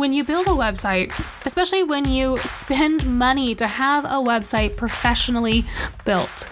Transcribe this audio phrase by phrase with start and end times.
[0.00, 1.12] When you build a website,
[1.44, 5.66] especially when you spend money to have a website professionally
[6.06, 6.48] built,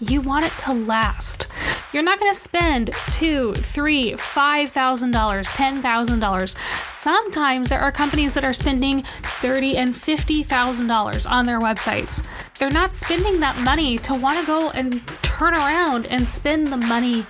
[0.00, 1.46] you want it to last.
[1.92, 6.56] You're not going to spend two, three, five thousand dollars, ten thousand dollars.
[6.88, 9.04] Sometimes there are companies that are spending
[9.42, 12.26] thirty and fifty thousand dollars on their websites.
[12.58, 16.76] They're not spending that money to want to go and turn around and spend the
[16.76, 17.24] money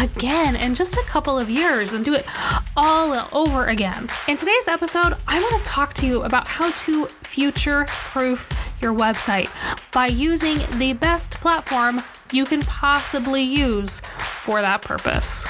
[0.00, 2.24] again in just a couple of years and do it
[2.76, 4.08] all over again.
[4.28, 8.48] In today's episode, I want to talk to you about how to future proof
[8.80, 9.50] your website
[9.92, 14.00] by using the best platform you can possibly use
[14.44, 15.46] for that purpose.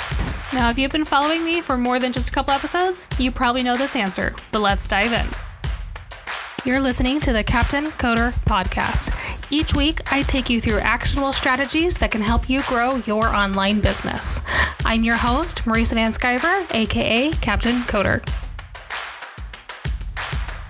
[0.52, 3.62] Now, if you've been following me for more than just a couple episodes, you probably
[3.62, 5.28] know this answer, but let's dive in.
[6.64, 9.14] You're listening to the Captain Coder Podcast.
[9.52, 13.80] Each week, I take you through actionable strategies that can help you grow your online
[13.80, 14.42] business.
[14.84, 18.24] I'm your host, Marisa VanSkiver, aka Captain Coder.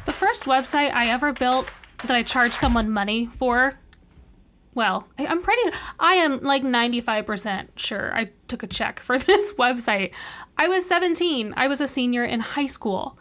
[0.06, 1.70] The first website I ever built
[2.06, 3.78] that I charged someone money for.
[4.74, 10.12] Well, I'm pretty, I am like 95% sure I took a check for this website.
[10.56, 13.18] I was 17, I was a senior in high school.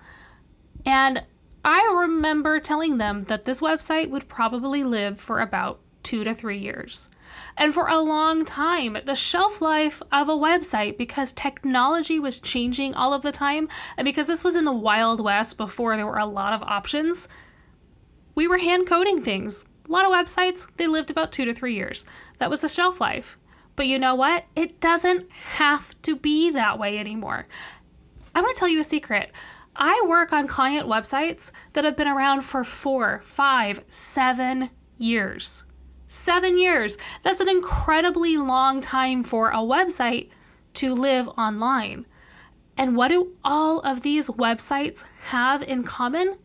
[0.86, 1.22] And
[1.64, 6.58] I remember telling them that this website would probably live for about two to three
[6.58, 7.10] years.
[7.58, 12.94] And for a long time, the shelf life of a website, because technology was changing
[12.94, 16.18] all of the time, and because this was in the Wild West before there were
[16.18, 17.28] a lot of options,
[18.36, 19.66] we were hand coding things.
[19.88, 22.06] A lot of websites, they lived about two to three years.
[22.38, 23.38] That was the shelf life.
[23.76, 24.46] But you know what?
[24.56, 27.48] It doesn't have to be that way anymore.
[28.34, 29.32] I want to tell you a secret.
[29.82, 35.64] I work on client websites that have been around for four, five, seven years.
[36.06, 36.98] Seven years.
[37.24, 40.32] That's an incredibly long time for a website
[40.74, 42.06] to live online.
[42.76, 46.36] And what do all of these websites have in common?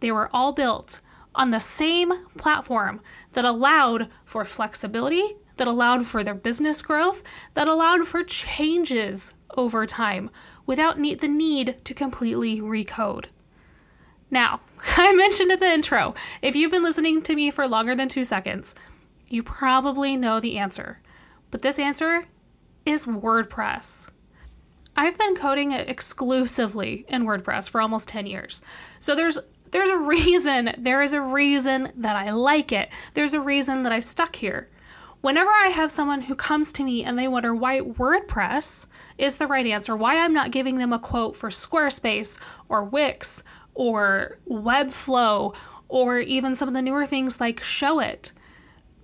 [0.00, 1.02] They were all built
[1.34, 3.02] on the same platform
[3.34, 7.22] that allowed for flexibility, that allowed for their business growth,
[7.52, 10.30] that allowed for changes over time
[10.68, 13.24] without need, the need to completely recode.
[14.30, 14.60] Now,
[14.96, 18.24] I mentioned in the intro, if you've been listening to me for longer than two
[18.24, 18.76] seconds,
[19.26, 21.00] you probably know the answer.
[21.50, 22.26] But this answer
[22.84, 24.10] is WordPress.
[24.94, 28.62] I've been coding exclusively in WordPress for almost 10 years.
[29.00, 29.38] So there's
[29.70, 32.88] there's a reason, there is a reason that I like it.
[33.12, 34.70] There's a reason that I've stuck here.
[35.20, 38.86] Whenever I have someone who comes to me and they wonder why WordPress
[39.18, 43.42] is the right answer, why I'm not giving them a quote for Squarespace or Wix
[43.74, 45.56] or Webflow
[45.88, 48.32] or even some of the newer things like Showit,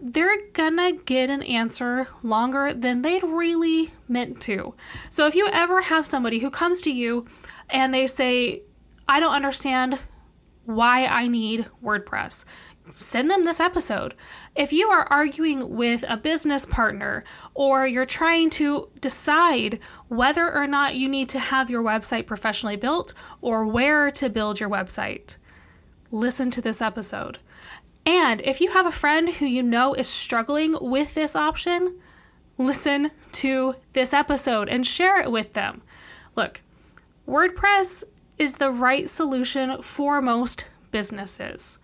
[0.00, 4.74] they're gonna get an answer longer than they'd really meant to.
[5.10, 7.26] So if you ever have somebody who comes to you
[7.70, 8.62] and they say,
[9.08, 9.98] I don't understand
[10.64, 12.44] why I need WordPress.
[12.92, 14.14] Send them this episode.
[14.54, 17.24] If you are arguing with a business partner
[17.54, 19.78] or you're trying to decide
[20.08, 24.60] whether or not you need to have your website professionally built or where to build
[24.60, 25.38] your website,
[26.10, 27.38] listen to this episode.
[28.06, 31.98] And if you have a friend who you know is struggling with this option,
[32.58, 35.80] listen to this episode and share it with them.
[36.36, 36.60] Look,
[37.26, 38.04] WordPress
[38.36, 41.78] is the right solution for most businesses.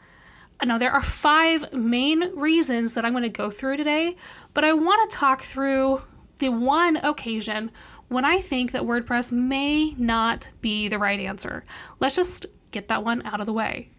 [0.64, 4.16] Now, there are five main reasons that I'm going to go through today,
[4.52, 6.02] but I want to talk through
[6.38, 7.70] the one occasion
[8.08, 11.64] when I think that WordPress may not be the right answer.
[11.98, 13.90] Let's just get that one out of the way.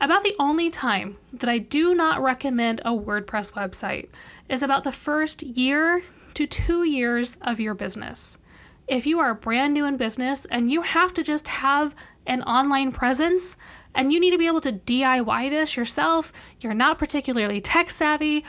[0.00, 4.08] About the only time that I do not recommend a WordPress website
[4.48, 6.02] is about the first year
[6.34, 8.38] to two years of your business
[8.88, 11.94] if you are brand new in business and you have to just have
[12.26, 13.56] an online presence
[13.94, 18.44] and you need to be able to DIY this yourself, you're not particularly tech savvy,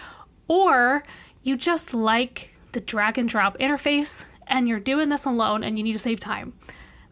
[0.47, 1.03] or
[1.43, 5.83] you just like the drag and drop interface and you're doing this alone and you
[5.83, 6.53] need to save time.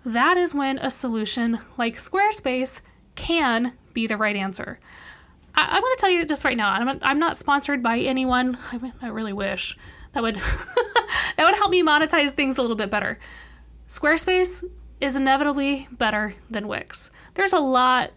[0.06, 2.82] That is when a solution like Squarespace
[3.16, 4.80] can be the right answer.
[5.54, 8.58] I, am going to tell you just right now, I'm, I'm not sponsored by anyone.
[8.72, 9.78] I, I really wish
[10.14, 10.36] that would
[11.38, 13.20] that would help me monetize things a little bit better.
[13.88, 14.64] Squarespace
[15.00, 17.12] is inevitably better than Wix.
[17.34, 18.12] There's a lot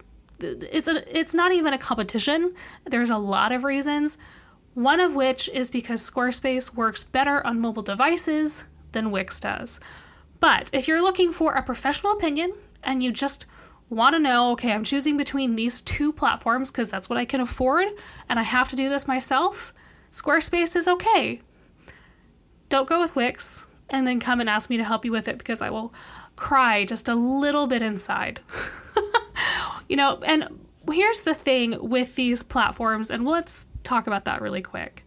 [0.45, 2.55] it's a it's not even a competition.
[2.85, 4.19] There's a lot of reasons.
[4.75, 9.79] One of which is because Squarespace works better on mobile devices than Wix does.
[10.41, 12.53] But if you're looking for a professional opinion
[12.83, 13.47] and you just
[13.89, 17.41] want to know, okay, I'm choosing between these two platforms because that's what I can
[17.41, 17.87] afford
[18.29, 19.73] and I have to do this myself,
[20.11, 21.41] Squarespace is okay
[22.75, 25.39] don't go with Wix and then come and ask me to help you with it
[25.39, 25.95] because I will
[26.35, 28.41] cry just a little bit inside.
[29.89, 30.49] You know, and
[30.91, 35.05] here's the thing with these platforms, and let's talk about that really quick.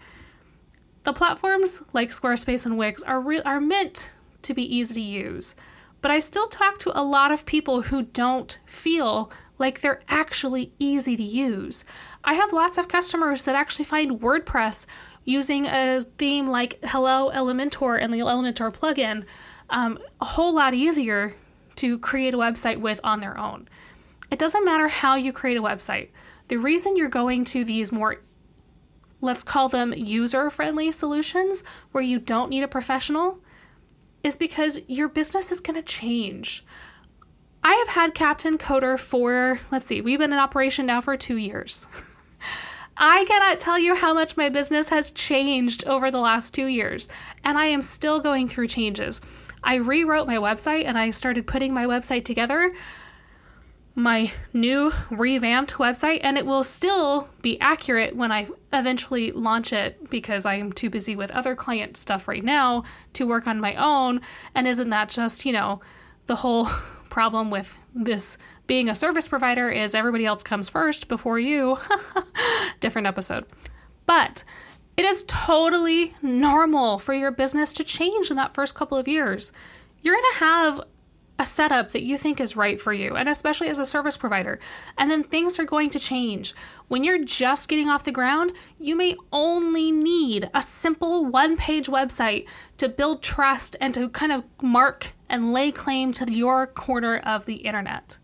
[1.04, 4.12] The platforms like Squarespace and Wix are re- are meant
[4.44, 5.56] to be easy to use,
[6.02, 10.72] but I still talk to a lot of people who don't feel like they're actually
[10.80, 11.86] easy to use.
[12.24, 14.86] I have lots of customers that actually find WordPress
[15.24, 19.26] using a theme like Hello Elementor and the Elementor plugin
[19.70, 21.36] um, a whole lot easier
[21.76, 23.68] to create a website with on their own.
[24.30, 26.10] It doesn't matter how you create a website.
[26.48, 28.22] The reason you're going to these more,
[29.22, 33.40] let's call them user friendly solutions where you don't need a professional
[34.24, 36.66] is because your business is going to change.
[37.64, 41.38] I have had Captain Coder for, let's see, we've been in operation now for two
[41.38, 41.88] years.
[42.98, 47.10] I cannot tell you how much my business has changed over the last two years,
[47.44, 49.22] and I am still going through changes.
[49.64, 52.74] I rewrote my website and I started putting my website together,
[53.98, 60.08] my new revamped website, and it will still be accurate when I eventually launch it
[60.12, 62.84] because I am too busy with other client stuff right now
[63.14, 64.22] to work on my own.
[64.54, 65.82] And isn't that just, you know,
[66.28, 66.66] the whole
[67.10, 71.80] problem with this being a service provider is everybody else comes first before you.
[72.80, 73.46] Different episode.
[74.06, 74.44] But
[74.96, 79.52] it is totally normal for your business to change in that first couple of years.
[80.04, 80.82] You're going to have
[81.40, 84.60] a setup that you think is right for you, and especially as a service provider.
[84.98, 86.56] And then things are going to change.
[86.88, 91.88] When you're just getting off the ground, you may only need a simple one page
[91.88, 92.48] website
[92.78, 97.46] to build trust and to kind of mark and lay claim to your corner of
[97.46, 98.18] the internet.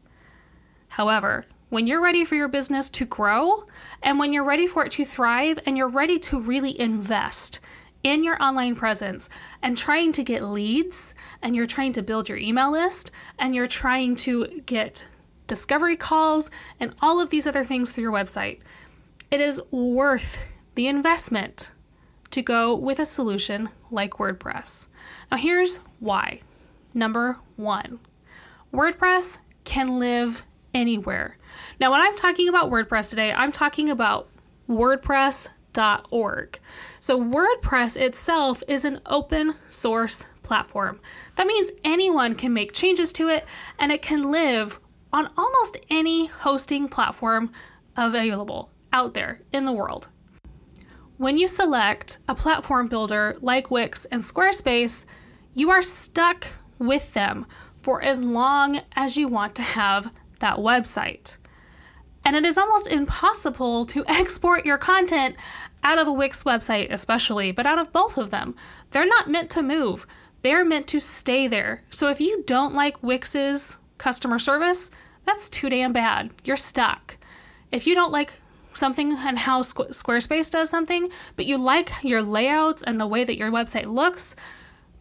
[0.90, 3.66] However, when you're ready for your business to grow
[4.04, 7.60] and when you're ready for it to thrive and you're ready to really invest
[8.04, 9.30] in your online presence
[9.62, 13.68] and trying to get leads and you're trying to build your email list and you're
[13.68, 15.08] trying to get
[15.48, 18.60] discovery calls and all of these other things through your website,
[19.32, 20.40] it is worth
[20.76, 21.72] the investment
[22.32, 24.88] to go with a solution like WordPress.
[25.32, 26.42] Now, here's why.
[26.94, 28.00] Number one,
[28.74, 31.38] WordPress can live anywhere.
[31.80, 34.30] Now, when I'm talking about WordPress today, I'm talking about
[35.74, 36.60] WordPress.org.
[37.00, 41.00] So, WordPress itself is an open source platform.
[41.36, 43.46] That means anyone can make changes to it
[43.80, 44.80] and it can live
[45.12, 47.52] on almost any hosting platform
[47.96, 50.10] available out there in the world.
[51.18, 55.06] When you select a platform builder like Wix and Squarespace,
[55.54, 56.48] you are stuck
[56.80, 57.46] with them
[57.82, 61.38] for as long as you want to have that website.
[62.26, 65.36] And it is almost impossible to export your content
[65.84, 68.56] out of a Wix website, especially, but out of both of them.
[68.92, 70.08] They're not meant to move,
[70.42, 71.84] they're meant to stay there.
[71.90, 74.92] So if you don't like Wix's customer service,
[75.26, 76.32] that's too damn bad.
[76.44, 77.18] You're stuck.
[77.72, 78.34] If you don't like
[78.74, 83.38] something and how Squarespace does something, but you like your layouts and the way that
[83.38, 84.36] your website looks,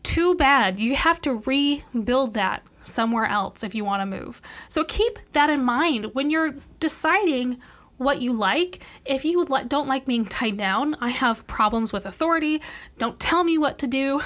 [0.03, 0.79] too bad.
[0.79, 4.41] You have to rebuild that somewhere else if you want to move.
[4.69, 7.59] So keep that in mind when you're deciding
[7.97, 8.81] what you like.
[9.05, 12.61] If you don't like being tied down, I have problems with authority.
[12.99, 14.21] Don't tell me what to do.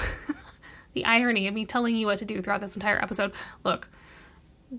[0.93, 3.31] the irony of me telling you what to do throughout this entire episode.
[3.63, 3.87] Look,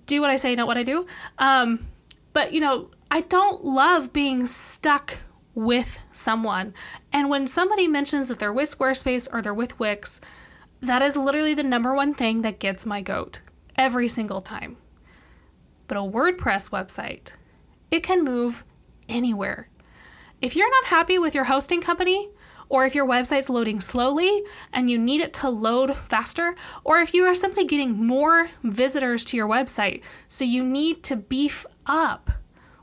[0.07, 1.07] do what I say, not what I do.
[1.39, 1.87] Um,
[2.33, 5.19] but you know, I don't love being stuck
[5.55, 6.75] with someone.
[7.13, 10.20] And when somebody mentions that they're with Squarespace or they're with Wix,
[10.81, 13.41] that is literally the number one thing that gets my goat
[13.79, 14.77] every single time.
[15.87, 17.32] But a WordPress website,
[17.91, 18.65] it can move
[19.08, 19.70] anywhere.
[20.43, 22.29] If you're not happy with your hosting company,
[22.69, 24.43] or if your website's loading slowly
[24.75, 26.55] and you need it to load faster,
[26.85, 31.17] or if you are simply getting more visitors to your website, so you need to
[31.17, 32.31] beef up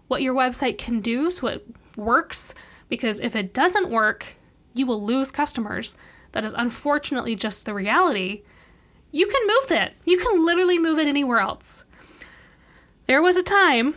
[0.07, 2.55] what your website can do so it works,
[2.89, 4.37] because if it doesn't work,
[4.73, 5.97] you will lose customers.
[6.31, 8.41] That is unfortunately just the reality
[9.15, 9.93] you can move it.
[10.03, 11.85] You can literally move it anywhere else.
[13.07, 13.95] There was a time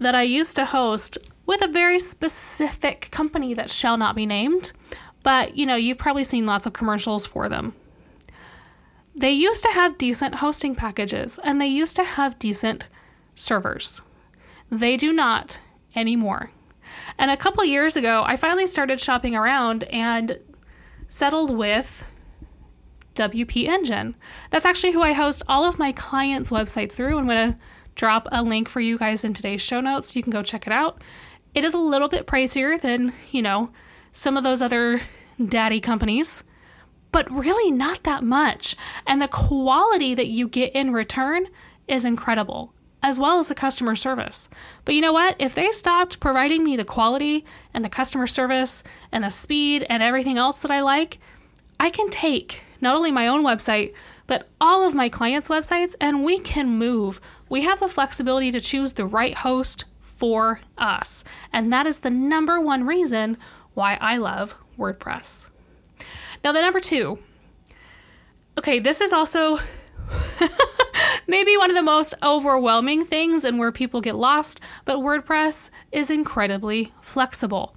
[0.00, 4.72] that I used to host with a very specific company that shall not be named,
[5.22, 7.72] but you know, you've probably seen lots of commercials for them.
[9.14, 12.88] They used to have decent hosting packages and they used to have decent
[13.36, 14.02] servers.
[14.72, 15.60] They do not
[15.94, 16.50] anymore.
[17.16, 20.40] And a couple years ago, I finally started shopping around and
[21.08, 22.04] settled with
[23.14, 24.14] WP Engine.
[24.50, 27.18] That's actually who I host all of my clients' websites through.
[27.18, 27.58] I'm going to
[27.94, 30.16] drop a link for you guys in today's show notes.
[30.16, 31.02] You can go check it out.
[31.54, 33.70] It is a little bit pricier than, you know,
[34.10, 35.00] some of those other
[35.44, 36.44] daddy companies,
[37.12, 38.74] but really not that much.
[39.06, 41.46] And the quality that you get in return
[41.86, 42.72] is incredible.
[43.04, 44.48] as well as the customer service.
[44.86, 45.36] But you know what?
[45.38, 47.44] If they stopped providing me the quality
[47.74, 51.18] and the customer service and the speed and everything else that I like,
[51.78, 53.94] I can take not only my own website,
[54.28, 57.20] but all of my clients' websites and we can move.
[57.48, 61.24] We have the flexibility to choose the right host for us.
[61.52, 63.36] And that is the number one reason
[63.74, 65.50] why I love WordPress.
[66.44, 67.18] Now, the number two.
[68.56, 69.58] Okay, this is also
[71.26, 76.10] maybe one of the most overwhelming things and where people get lost, but WordPress is
[76.10, 77.74] incredibly flexible.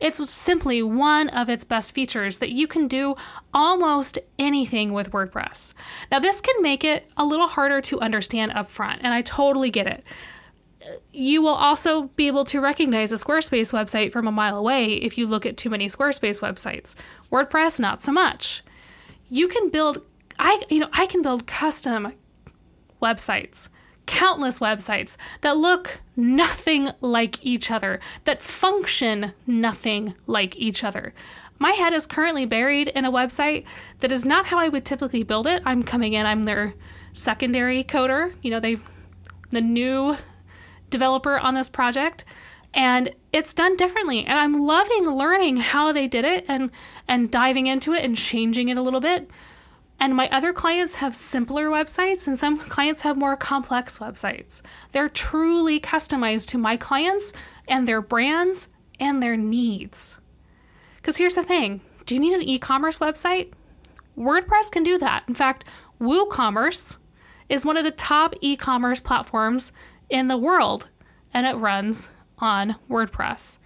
[0.00, 3.16] It's simply one of its best features that you can do
[3.52, 5.74] almost anything with WordPress.
[6.10, 9.86] Now, this can make it a little harder to understand upfront, and I totally get
[9.86, 10.04] it.
[11.12, 15.18] You will also be able to recognize a Squarespace website from a mile away if
[15.18, 16.94] you look at too many Squarespace websites.
[17.32, 18.62] WordPress, not so much.
[19.28, 19.98] You can build
[20.38, 22.12] I you know, I can build custom
[23.02, 23.70] websites,
[24.08, 31.14] countless websites that look nothing like each other, that function nothing like each other.
[31.60, 33.64] My head is currently buried in a website
[33.98, 35.62] that is not how I would typically build it.
[35.64, 36.74] I'm coming in, I'm their
[37.12, 38.32] secondary coder.
[38.42, 38.82] You know, they've
[39.50, 40.16] the new
[40.90, 42.24] developer on this project
[42.74, 46.70] and it's done differently and i'm loving learning how they did it and
[47.06, 49.30] and diving into it and changing it a little bit
[50.00, 54.62] and my other clients have simpler websites, and some clients have more complex websites.
[54.92, 57.32] They're truly customized to my clients
[57.68, 58.68] and their brands
[59.00, 60.18] and their needs.
[60.96, 63.52] Because here's the thing do you need an e commerce website?
[64.16, 65.24] WordPress can do that.
[65.28, 65.64] In fact,
[66.00, 66.96] WooCommerce
[67.48, 69.72] is one of the top e commerce platforms
[70.08, 70.88] in the world,
[71.34, 73.58] and it runs on WordPress.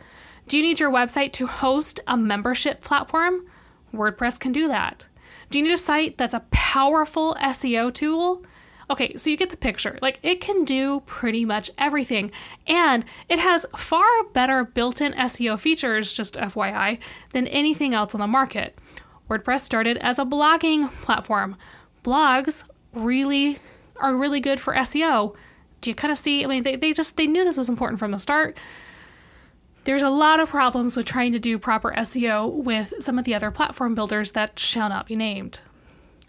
[0.48, 3.46] Do you need your website to host a membership platform?
[3.94, 5.08] WordPress can do that.
[5.52, 8.42] Do you need a site that's a powerful SEO tool?
[8.88, 9.99] Okay, so you get the picture.
[10.00, 12.32] Like it can do pretty much everything.
[12.66, 16.99] And it has far better built in SEO features, just FYI,
[17.35, 18.78] than anything else on the market.
[19.28, 21.56] WordPress started as a blogging platform.
[22.02, 23.59] Blogs really
[23.97, 25.37] are really good for SEO.
[25.82, 26.44] Do you kind of see?
[26.44, 28.56] I mean, they, they just they knew this was important from the start.
[29.84, 33.34] There's a lot of problems with trying to do proper SEO with some of the
[33.34, 35.60] other platform builders that shall not be named.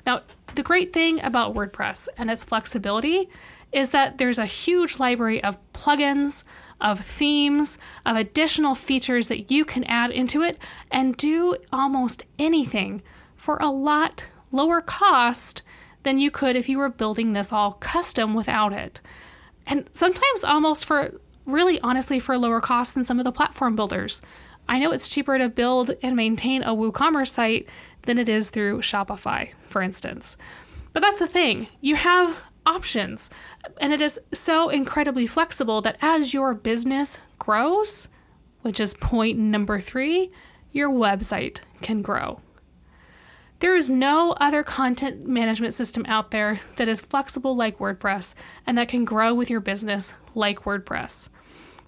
[0.06, 0.22] Now,
[0.56, 3.30] the great thing about WordPress and its flexibility
[3.72, 6.44] is that there's a huge library of plugins,
[6.82, 10.58] of themes, of additional features that you can add into it
[10.92, 13.02] and do almost anything
[13.36, 15.62] for a lot lower cost
[16.04, 19.00] than you could if you were building this all custom without it.
[19.66, 24.22] And sometimes almost for really honestly for lower cost than some of the platform builders.
[24.68, 27.68] I know it's cheaper to build and maintain a WooCommerce site
[28.04, 30.38] than it is through Shopify, for instance.
[30.94, 33.30] But that's the thing, you have options,
[33.82, 38.08] and it is so incredibly flexible that as your business grows,
[38.62, 40.32] which is point number three,
[40.72, 42.40] your website can grow.
[43.64, 48.36] There is no other content management system out there that is flexible like WordPress
[48.68, 51.30] and that can grow with your business like WordPress.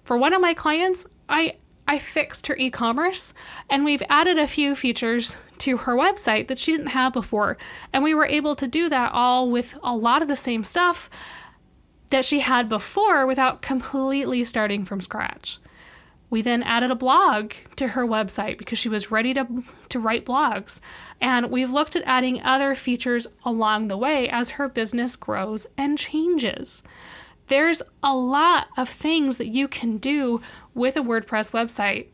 [0.04, 1.56] For one of my clients, I
[1.86, 3.34] I fixed her e-commerce
[3.68, 7.58] and we've added a few features to her website that she didn't have before.
[7.92, 11.10] And we were able to do that all with a lot of the same stuff
[12.08, 15.58] that she had before without completely starting from scratch.
[16.28, 20.26] We then added a blog to her website because she was ready to, to write
[20.26, 20.80] blogs.
[21.20, 25.96] And we've looked at adding other features along the way as her business grows and
[25.96, 26.82] changes.
[27.46, 30.40] There's a lot of things that you can do
[30.74, 32.08] with a WordPress website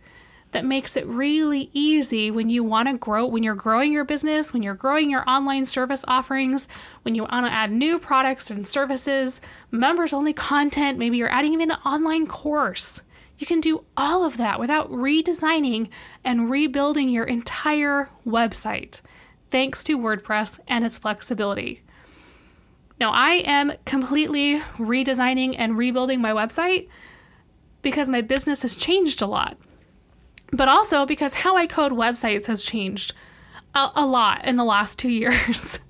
[0.53, 4.53] that makes it really easy when you want to grow, when you're growing your business,
[4.53, 6.69] when you're growing your online service offerings,
[7.03, 9.41] when you want to add new products and services,
[9.71, 13.01] members only content, maybe you're adding even an online course.
[13.39, 15.89] You can do all of that without redesigning
[16.25, 19.03] and rebuilding your entire website,
[19.51, 21.83] thanks to WordPress and its flexibility.
[23.01, 26.89] Now, I am completely redesigning and rebuilding my website
[27.83, 29.57] because my business has changed a lot,
[30.53, 33.13] but also because how I code websites has changed
[33.75, 35.81] a, a lot in the last two years.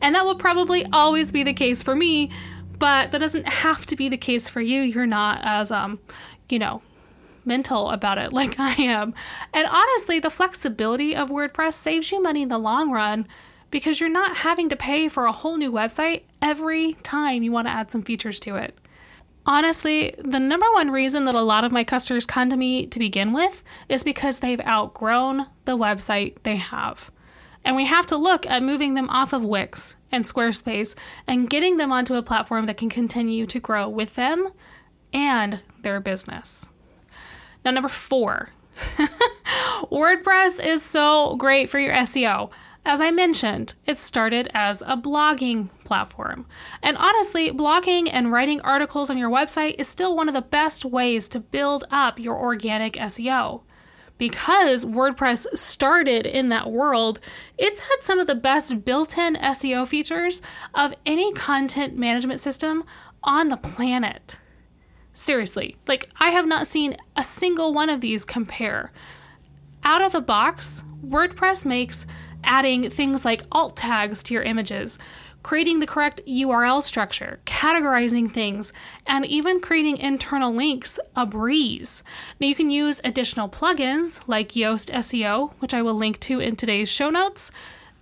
[0.00, 2.30] and that will probably always be the case for me,
[2.78, 4.80] but that doesn't have to be the case for you.
[4.80, 5.98] You're not as, um,
[6.48, 6.82] you know,
[7.44, 9.14] mental about it like I am.
[9.52, 13.26] And honestly, the flexibility of WordPress saves you money in the long run
[13.70, 17.66] because you're not having to pay for a whole new website every time you want
[17.66, 18.76] to add some features to it.
[19.44, 22.98] Honestly, the number one reason that a lot of my customers come to me to
[22.98, 27.10] begin with is because they've outgrown the website they have.
[27.64, 31.76] And we have to look at moving them off of Wix and Squarespace and getting
[31.76, 34.48] them onto a platform that can continue to grow with them
[35.16, 36.68] and their business.
[37.64, 38.50] Now, number four,
[39.90, 42.50] WordPress is so great for your SEO.
[42.84, 46.46] As I mentioned, it started as a blogging platform.
[46.82, 50.84] And honestly, blogging and writing articles on your website is still one of the best
[50.84, 53.62] ways to build up your organic SEO
[54.18, 57.20] because WordPress started in that world,
[57.58, 60.42] it's had some of the best built in SEO features
[60.74, 62.84] of any content management system
[63.22, 64.38] on the planet.
[65.16, 68.92] Seriously, like I have not seen a single one of these compare.
[69.82, 72.06] Out of the box, WordPress makes
[72.44, 74.98] adding things like alt tags to your images,
[75.42, 78.74] creating the correct URL structure, categorizing things,
[79.06, 82.04] and even creating internal links a breeze.
[82.38, 86.56] Now, you can use additional plugins like Yoast SEO, which I will link to in
[86.56, 87.50] today's show notes,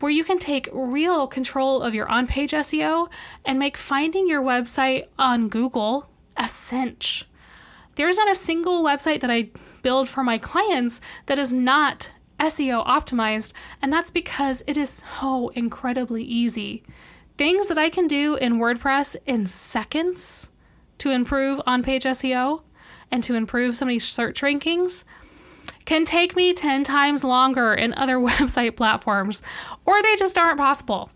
[0.00, 3.09] where you can take real control of your on page SEO
[3.44, 7.26] and make finding your website on Google a cinch.
[7.97, 9.50] There's not a single website that I
[9.83, 12.11] build for my clients that is not
[12.41, 16.83] SEO optimized, and that's because it is so incredibly easy
[17.37, 20.50] things that I can do in WordPress in seconds
[20.99, 22.62] to improve on page SEO
[23.11, 25.05] and to improve some of these search rankings
[25.85, 29.43] can take me 10 times longer in other website platforms,
[29.85, 31.11] or they just aren't possible.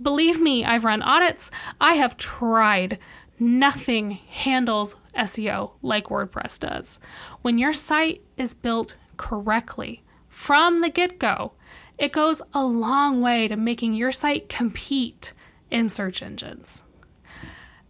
[0.00, 1.50] Believe me, I've run audits,
[1.80, 2.98] I have tried.
[3.42, 7.00] Nothing handles SEO like WordPress does.
[7.40, 11.50] When your site is built correctly from the get go,
[11.98, 15.32] it goes a long way to making your site compete
[15.72, 16.84] in search engines.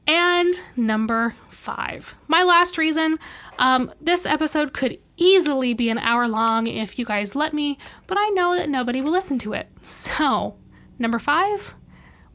[0.07, 3.19] And number five, my last reason.
[3.59, 8.17] Um, this episode could easily be an hour long if you guys let me, but
[8.19, 9.69] I know that nobody will listen to it.
[9.83, 10.57] So,
[10.99, 11.75] number five,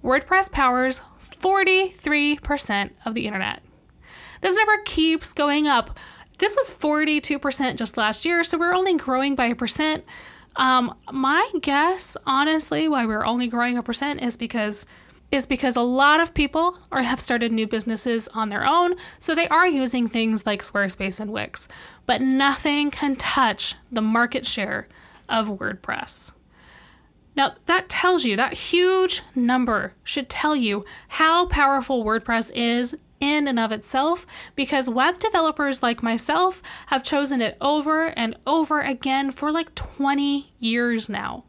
[0.03, 1.01] WordPress powers
[1.39, 3.61] 43% of the internet.
[4.41, 5.97] This number keeps going up.
[6.37, 10.05] This was 42% just last year, so we're only growing by a percent.
[10.55, 14.85] Um, my guess, honestly, why we're only growing a percent is because
[15.29, 19.35] is because a lot of people are have started new businesses on their own, so
[19.35, 21.67] they are using things like Squarespace and Wix,
[22.05, 24.87] but nothing can touch the market share
[25.27, 26.31] of WordPress.
[27.37, 33.47] Now, that tells you, that huge number should tell you how powerful WordPress is in
[33.47, 39.29] and of itself because web developers like myself have chosen it over and over again
[39.29, 41.43] for like 20 years now.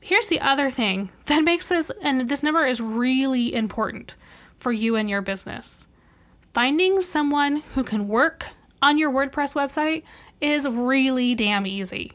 [0.00, 4.16] Here's the other thing that makes this, and this number is really important
[4.60, 5.88] for you and your business.
[6.54, 8.46] Finding someone who can work
[8.80, 10.04] on your WordPress website
[10.40, 12.12] is really damn easy.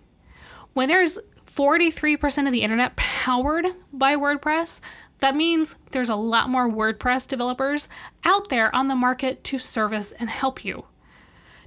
[0.73, 1.19] When there's
[1.55, 4.81] 43% of the internet powered by WordPress,
[5.19, 7.87] that means there's a lot more WordPress developers
[8.25, 10.85] out there on the market to service and help you.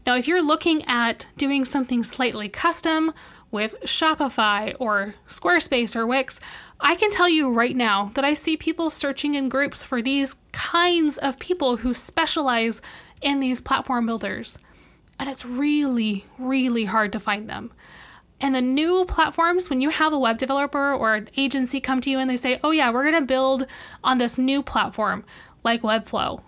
[0.07, 3.14] Now, if you're looking at doing something slightly custom
[3.51, 6.38] with Shopify or Squarespace or Wix,
[6.81, 10.37] I can tell you right now that I see people searching in groups for these
[10.53, 12.83] kinds of people who specialize
[13.22, 14.59] in these platform builders.
[15.18, 17.72] And it's really, really hard to find them.
[18.40, 22.11] And the new platforms, when you have a web developer or an agency come to
[22.11, 23.66] you and they say, oh, yeah, we're going to build
[24.05, 25.24] on this new platform
[25.64, 26.42] like Webflow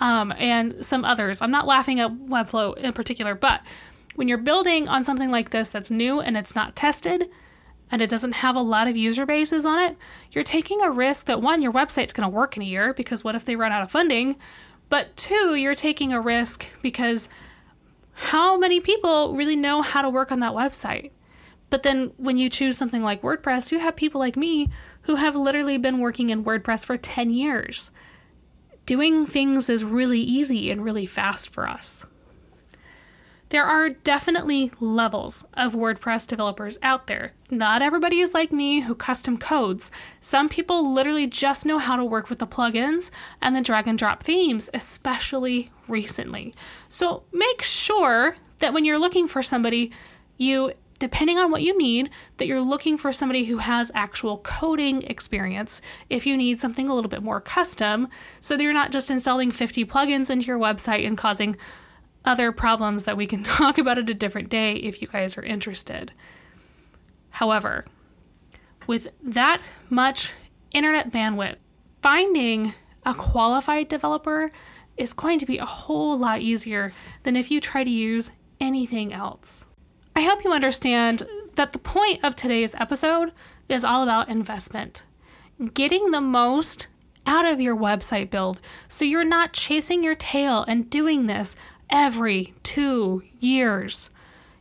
[0.00, 1.40] um, and some others.
[1.40, 3.62] I'm not laughing at Webflow in particular, but
[4.16, 7.28] when you're building on something like this that's new and it's not tested
[7.90, 9.96] and it doesn't have a lot of user bases on it,
[10.32, 13.24] you're taking a risk that one, your website's going to work in a year because
[13.24, 14.36] what if they run out of funding?
[14.88, 17.28] But two, you're taking a risk because
[18.14, 21.10] how many people really know how to work on that website?
[21.70, 24.70] But then when you choose something like WordPress, you have people like me
[25.02, 27.90] who have literally been working in WordPress for 10 years.
[28.86, 32.06] Doing things is really easy and really fast for us.
[33.54, 37.34] There are definitely levels of WordPress developers out there.
[37.52, 39.92] Not everybody is like me who custom codes.
[40.18, 43.96] Some people literally just know how to work with the plugins and the drag and
[43.96, 46.52] drop themes, especially recently.
[46.88, 49.92] So make sure that when you're looking for somebody,
[50.36, 55.02] you depending on what you need, that you're looking for somebody who has actual coding
[55.02, 58.08] experience if you need something a little bit more custom,
[58.40, 61.56] so that you're not just installing 50 plugins into your website and causing
[62.24, 65.42] other problems that we can talk about at a different day if you guys are
[65.42, 66.12] interested.
[67.30, 67.84] However,
[68.86, 69.60] with that
[69.90, 70.32] much
[70.72, 71.56] internet bandwidth,
[72.02, 74.52] finding a qualified developer
[74.96, 79.12] is going to be a whole lot easier than if you try to use anything
[79.12, 79.66] else.
[80.14, 81.24] I hope you understand
[81.56, 83.32] that the point of today's episode
[83.68, 85.04] is all about investment.
[85.72, 86.88] Getting the most
[87.26, 91.56] out of your website build so you're not chasing your tail and doing this
[91.90, 94.10] every two years.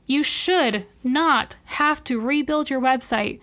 [0.05, 3.39] You should not have to rebuild your website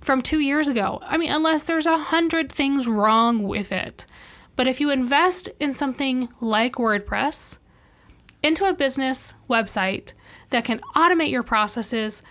[0.00, 1.00] from two years ago.
[1.02, 4.06] I mean, unless there's a hundred things wrong with it.
[4.56, 7.58] But if you invest in something like WordPress,
[8.42, 10.12] into a business website
[10.50, 12.22] that can automate your processes,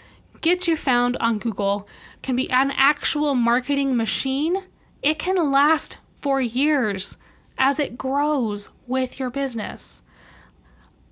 [0.41, 1.87] get you found on Google,
[2.21, 4.57] can be an actual marketing machine,
[5.01, 7.17] it can last for years
[7.57, 10.03] as it grows with your business.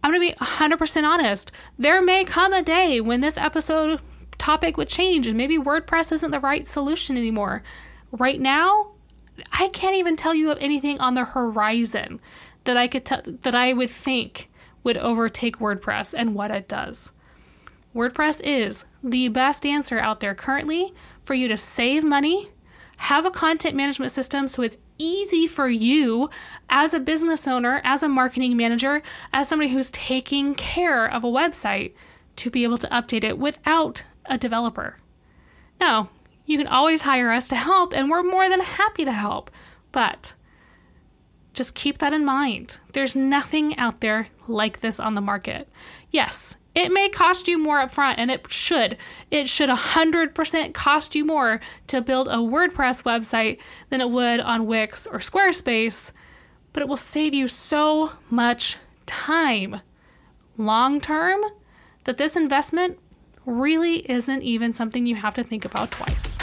[0.03, 1.51] I'm going to be 100% honest.
[1.77, 3.99] There may come a day when this episode
[4.37, 7.63] topic would change and maybe WordPress isn't the right solution anymore.
[8.11, 8.91] Right now,
[9.51, 12.19] I can't even tell you of anything on the horizon
[12.63, 14.49] that I could t- that I would think
[14.83, 17.11] would overtake WordPress and what it does.
[17.95, 22.49] WordPress is the best answer out there currently for you to save money,
[22.97, 26.29] have a content management system so it's easy for you
[26.69, 29.01] as a business owner, as a marketing manager,
[29.33, 31.93] as somebody who's taking care of a website
[32.35, 34.97] to be able to update it without a developer.
[35.79, 36.09] Now,
[36.45, 39.49] you can always hire us to help, and we're more than happy to help.
[39.91, 40.35] But
[41.53, 42.79] just keep that in mind.
[42.93, 45.67] There's nothing out there like this on the market.
[46.11, 48.97] Yes, it may cost you more upfront, and it should.
[49.31, 54.67] It should 100% cost you more to build a WordPress website than it would on
[54.67, 56.11] Wix or Squarespace,
[56.71, 59.81] but it will save you so much time
[60.57, 61.41] long term
[62.03, 62.99] that this investment
[63.45, 66.37] really isn't even something you have to think about twice.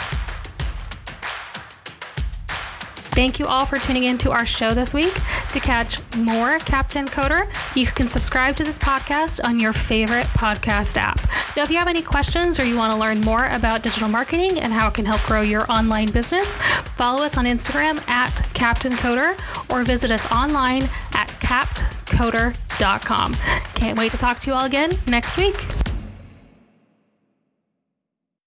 [3.16, 5.14] Thank you all for tuning in to our show this week.
[5.52, 10.98] To catch more Captain Coder, you can subscribe to this podcast on your favorite podcast
[10.98, 11.18] app.
[11.56, 14.60] Now, if you have any questions or you want to learn more about digital marketing
[14.60, 16.58] and how it can help grow your online business,
[16.94, 19.40] follow us on Instagram at Captain Coder
[19.72, 20.82] or visit us online
[21.14, 23.32] at captcoder.com.
[23.76, 25.56] Can't wait to talk to you all again next week.